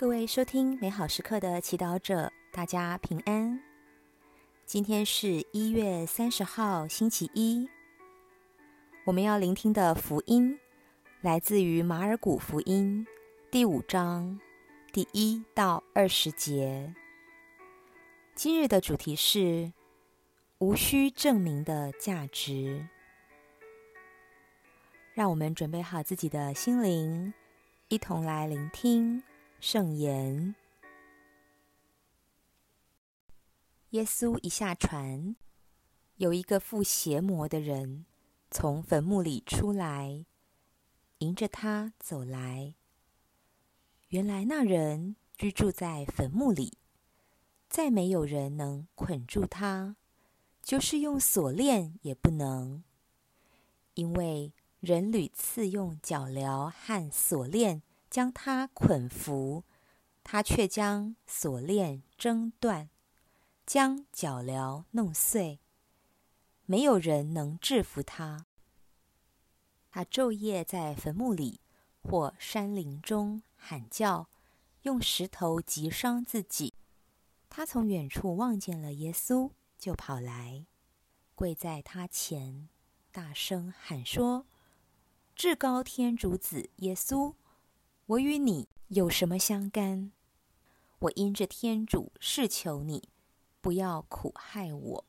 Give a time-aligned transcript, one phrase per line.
[0.00, 3.60] 各位收听美好时刻的祈祷者，大家平安。
[4.64, 7.68] 今天是一月三十号，星期一。
[9.04, 10.58] 我们要聆听的福音
[11.20, 13.06] 来自于马尔谷福音
[13.50, 14.40] 第五章
[14.90, 16.94] 第一到二十节。
[18.34, 19.70] 今日的主题是
[20.60, 22.88] 无需证明的价值。
[25.12, 27.34] 让我们准备好自己的心灵，
[27.88, 29.22] 一同来聆听。
[29.62, 30.54] 圣言。
[33.90, 35.36] 耶稣一下船，
[36.16, 38.06] 有一个附邪魔的人
[38.50, 40.24] 从坟墓里出来，
[41.18, 42.74] 迎着他走来。
[44.08, 46.78] 原来那人居住在坟墓里，
[47.68, 49.96] 再没有人能捆住他，
[50.62, 52.82] 就是用锁链也不能，
[53.92, 57.82] 因为人屡次用脚镣和锁链。
[58.10, 59.62] 将他捆缚，
[60.24, 62.90] 他却将锁链挣断，
[63.64, 65.60] 将脚镣弄碎。
[66.66, 68.46] 没有人能制服他。
[69.90, 71.60] 他昼夜在坟墓里
[72.02, 74.28] 或山林中喊叫，
[74.82, 76.74] 用石头击伤自己。
[77.48, 80.66] 他从远处望见了耶稣，就跑来，
[81.34, 82.68] 跪在他前，
[83.10, 84.46] 大声喊说
[85.34, 87.34] ：“至高天主子耶稣！”
[88.10, 90.10] 我与你有什么相干？
[90.98, 93.08] 我因着天主是求你，
[93.60, 95.04] 不要苦害我。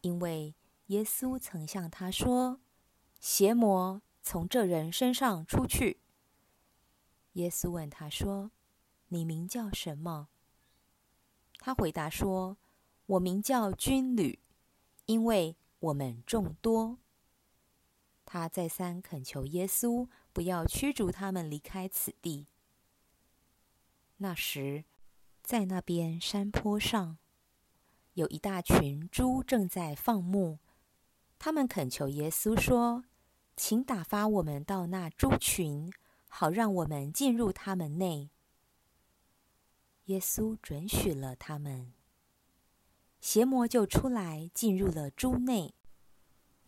[0.00, 0.54] 因为
[0.86, 2.60] 耶稣曾向他说
[3.20, 6.00] ：“邪魔从这人身上出去。”
[7.34, 8.50] 耶稣问他说
[9.08, 10.28] ：“你名叫什么？”
[11.60, 12.56] 他回答说
[13.04, 14.38] ：“我名叫军旅，
[15.04, 16.96] 因为我们众多。”
[18.28, 20.06] 他再三恳求耶稣。
[20.32, 22.46] 不要驱逐他们离开此地。
[24.18, 24.84] 那时，
[25.42, 27.18] 在那边山坡上，
[28.14, 30.60] 有一大群猪正在放牧。
[31.40, 33.04] 他们恳求耶稣说
[33.56, 35.92] ：“请打发我们到那猪群，
[36.28, 38.30] 好让我们进入他们内。”
[40.06, 41.92] 耶稣准许了他们。
[43.20, 45.74] 邪魔就出来进入了猪内。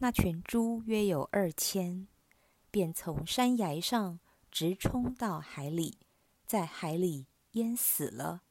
[0.01, 2.09] 那群猪约有二千。
[2.73, 5.99] 便从山崖上直冲到海里，
[6.47, 8.43] 在海里淹死了。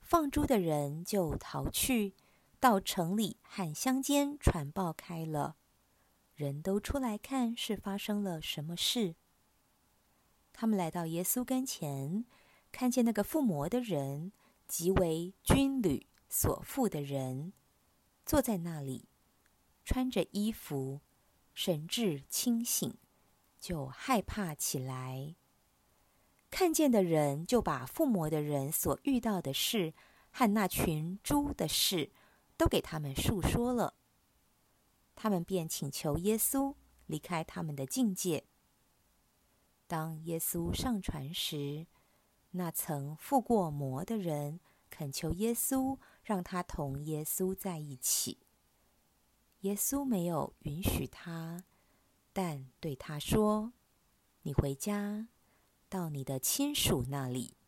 [0.00, 2.14] 放猪的人就逃去，
[2.60, 5.56] 到城里和乡间传报开了，
[6.36, 9.16] 人都出来看是发生了什么事。
[10.52, 12.24] 他们来到耶稣跟前，
[12.70, 14.30] 看见那个附魔的人，
[14.68, 17.52] 即为军旅所附的人，
[18.24, 19.08] 坐在那里，
[19.90, 21.00] 穿着衣服。
[21.52, 22.96] 神志清醒，
[23.58, 25.34] 就害怕起来。
[26.48, 29.92] 看见的人就把附魔的人所遇到的事
[30.30, 32.12] 和那群猪的事，
[32.56, 33.94] 都给他们述说了。
[35.16, 36.76] 他们便请求耶稣
[37.06, 38.44] 离开他们的境界。
[39.88, 41.88] 当耶稣上船时，
[42.52, 48.38] 那曾附过魔的人恳求耶稣，让他同耶稣在一起。
[49.60, 51.64] 耶稣没有允许他，
[52.32, 53.74] 但对他说
[54.40, 55.28] ：“你回家，
[55.90, 57.58] 到你的亲属那里，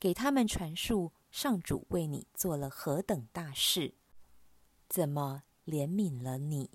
[0.00, 3.94] 给他们传述上主为你做了何等大事，
[4.88, 6.68] 怎么怜悯了你。”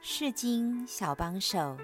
[0.00, 1.76] 世经小帮手，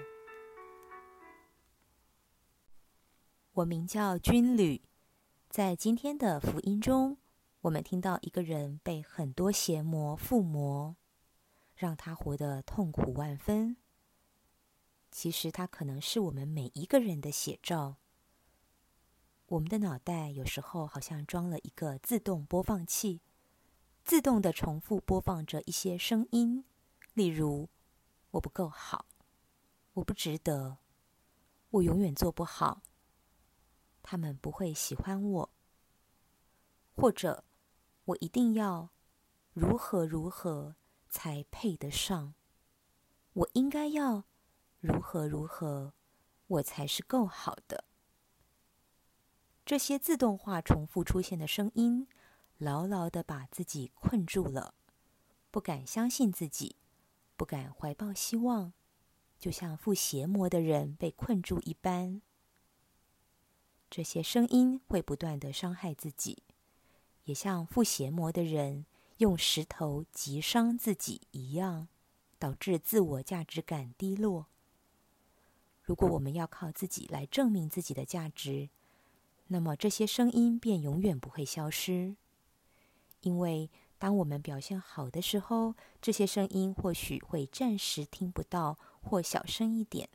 [3.51, 4.81] 我名叫军旅。
[5.51, 7.17] 在今天的福音中，
[7.59, 10.95] 我们听到一个人被很多邪魔附魔，
[11.75, 13.75] 让他活得痛苦万分。
[15.11, 17.97] 其实他可能是我们每一个人的写照。
[19.47, 23.19] 我们的脑袋有时候好像装了一个自动播放器，
[24.05, 26.63] 自动的重复播放着一些声音，
[27.13, 27.67] 例如
[28.31, 29.05] “我不够好
[29.95, 30.77] ”“我不值得
[31.71, 32.81] ”“我永远做不好”。
[34.03, 35.49] 他们不会喜欢我，
[36.95, 37.43] 或者
[38.05, 38.89] 我一定要
[39.53, 40.75] 如何如何
[41.09, 42.33] 才配得上？
[43.33, 44.25] 我应该要
[44.79, 45.93] 如何如何，
[46.47, 47.85] 我才是够好的？
[49.63, 52.07] 这些自动化重复出现的声音，
[52.57, 54.73] 牢牢的把自己困住了，
[55.49, 56.75] 不敢相信自己，
[57.37, 58.73] 不敢怀抱希望，
[59.39, 62.21] 就像附邪魔的人被困住一般。
[63.91, 66.43] 这些声音会不断的伤害自己，
[67.25, 68.85] 也像附邪魔的人
[69.17, 71.89] 用石头击伤自己一样，
[72.39, 74.47] 导致自我价值感低落。
[75.83, 78.69] 如果我们要靠自己来证明自己的价值，
[79.47, 82.15] 那么这些声音便永远不会消失。
[83.19, 90.07] 因为当我们表现好的时候，这些声音或许会暂时听不到或小声一点；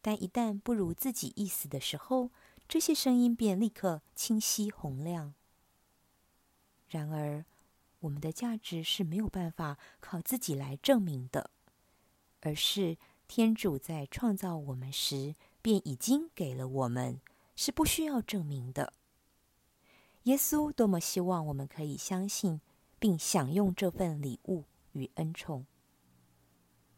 [0.00, 2.30] 但一旦不如自己意思的时候，
[2.68, 5.34] 这些声音便立刻清晰洪亮。
[6.88, 7.44] 然而，
[8.00, 11.50] 我们的价值是没有办法靠自己来证明的，
[12.40, 12.96] 而是
[13.26, 17.20] 天主在创造我们时便已经给了我们，
[17.56, 18.92] 是不需要证明的。
[20.24, 22.60] 耶稣多么希望我们可以相信
[22.98, 25.66] 并享用这份礼物与恩宠。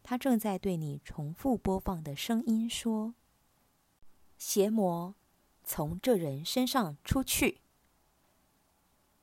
[0.02, 3.14] 他正在对你重复播放的声音说
[4.38, 5.14] ：“邪魔，
[5.68, 7.60] 从这人身上出去。”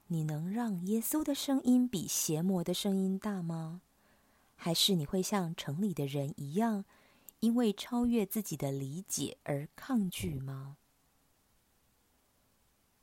[0.07, 3.81] 你能让耶稣的声音比邪魔的声音大吗？
[4.55, 6.85] 还是你会像城里的人一样，
[7.39, 10.77] 因为超越自己的理解而抗拒吗？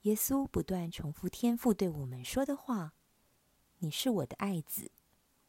[0.02, 2.94] 耶稣不断重复天父对我们说的话
[3.80, 4.92] ：“你是我的爱子，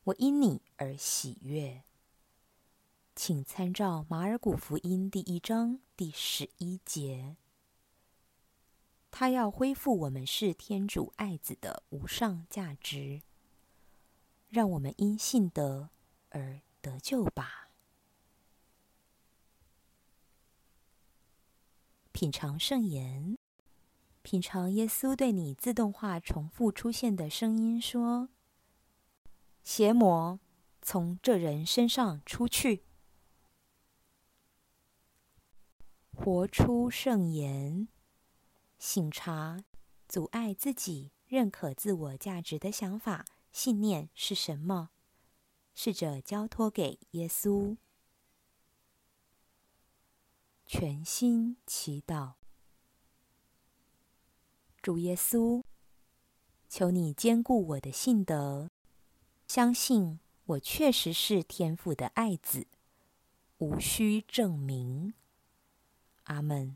[0.06, 1.84] 我因你而喜悦。”
[3.16, 7.38] 请参照马尔谷福音第一章第十一节。
[9.15, 13.21] 他要恢复我们是天主爱子的无上价值，
[14.50, 15.92] 让我们因信德
[16.30, 17.69] 而得救吧。
[22.12, 23.38] 品尝圣言，
[24.24, 28.30] 品尝耶稣对你自动化重复出现的声音说
[29.63, 30.39] ：“邪魔，
[30.81, 32.83] 从这人身上出去。”
[36.18, 37.88] 活出圣言。
[38.85, 39.63] 醒察
[40.09, 44.89] 阻碍自己认可自我价值的想法、信念是什么？
[45.74, 47.77] 试着交托给耶稣，
[50.65, 52.33] 全心祈祷。
[54.81, 55.63] 主耶稣，
[56.68, 58.69] 求你兼顾我的信德，
[59.47, 62.68] 相信我确实是天父的爱子，
[63.59, 65.13] 无需证明。
[66.25, 66.75] 阿门。